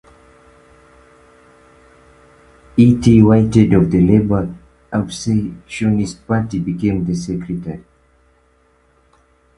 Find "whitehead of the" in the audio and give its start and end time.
3.21-4.01